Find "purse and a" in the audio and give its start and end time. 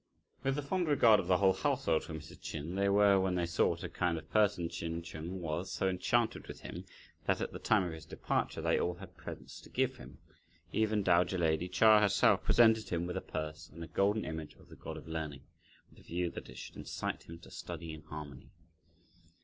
13.21-13.87